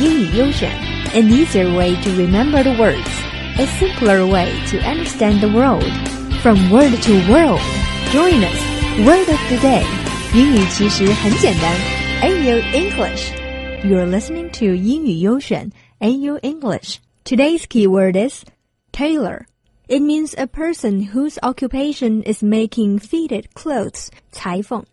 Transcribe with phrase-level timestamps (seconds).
[0.00, 0.70] 英语优选，
[1.14, 3.08] an easier way to remember the words,
[3.58, 5.84] a simpler way to understand the world.
[6.42, 7.60] From word to world,
[8.12, 8.58] join us.
[9.06, 9.84] Word of the day，
[10.34, 11.74] 英语其实很简单。
[12.22, 13.32] AU English.
[13.84, 15.70] You're listening to 英语优选
[16.00, 16.98] AU English.
[17.24, 18.44] Today's keyword is
[18.92, 19.46] tailor.
[19.88, 24.84] It means a person whose occupation is making fitted clothes, 裁缝.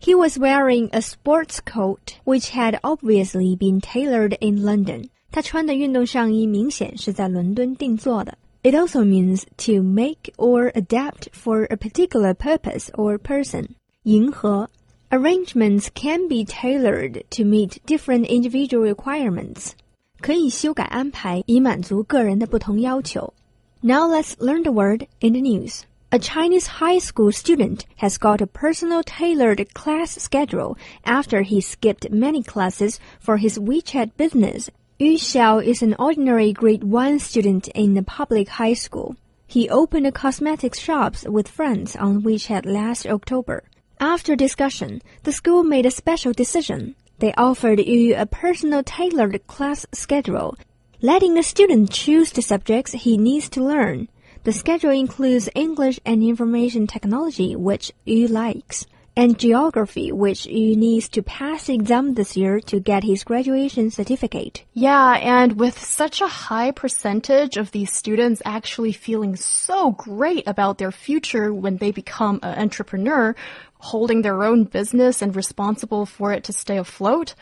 [0.00, 5.08] He was wearing a sports coat which had obviously been tailored in London.
[5.30, 8.36] 他穿的运动上衣明显是在伦敦定做的。
[8.62, 13.68] It also means to make or adapt for a particular purpose or person.
[14.04, 14.68] 迎合
[15.10, 19.72] Arrangements can be tailored to meet different individual requirements.
[20.20, 23.32] 可以修改安排以满足个人的不同要求。
[23.80, 25.82] Now let's learn the word in the news.
[26.11, 32.09] A Chinese high school student has got a personal tailored class schedule after he skipped
[32.09, 34.71] many classes for his WeChat business.
[34.97, 39.17] Yu Xiao is an ordinary grade 1 student in a public high school.
[39.45, 43.61] He opened a cosmetics shops with friends on WeChat last October.
[43.99, 46.95] After discussion, the school made a special decision.
[47.19, 50.57] They offered Yu a personal tailored class schedule,
[51.03, 54.07] letting the student choose the subjects he needs to learn.
[54.49, 61.07] The schedule includes English and information technology, which Yu likes, and geography, which Yu needs
[61.09, 64.63] to pass the exam this year to get his graduation certificate.
[64.73, 70.79] Yeah, and with such a high percentage of these students actually feeling so great about
[70.79, 73.35] their future when they become an entrepreneur,
[73.77, 77.35] holding their own business and responsible for it to stay afloat.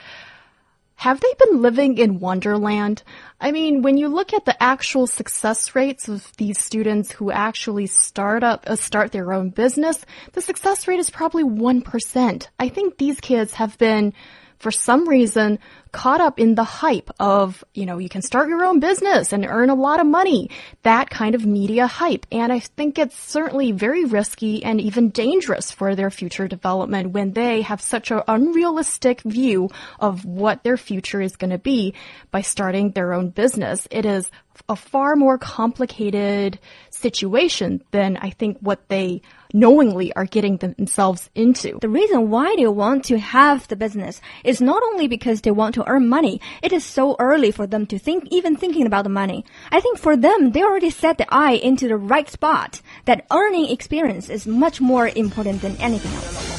[0.98, 3.03] Have they been living in Wonderland?
[3.40, 7.86] I mean, when you look at the actual success rates of these students who actually
[7.86, 12.48] start up, uh, start their own business, the success rate is probably 1%.
[12.59, 14.12] I think these kids have been
[14.59, 15.59] for some reason
[15.91, 19.45] caught up in the hype of, you know, you can start your own business and
[19.45, 20.49] earn a lot of money.
[20.83, 22.26] That kind of media hype.
[22.32, 27.33] And I think it's certainly very risky and even dangerous for their future development when
[27.33, 31.93] they have such an unrealistic view of what their future is going to be
[32.32, 33.87] by starting their own business.
[33.89, 34.30] It is
[34.70, 36.59] a far more complicated
[36.89, 39.21] situation than I think what they
[39.53, 41.80] knowingly are getting themselves into.
[41.81, 45.75] The reason why they want to have the business is not only because they want
[45.75, 46.41] to earn money.
[46.61, 49.45] It is so early for them to think, even thinking about the money.
[49.71, 52.81] I think for them, they already set the eye into the right spot.
[53.05, 56.58] That earning experience is much more important than anything else.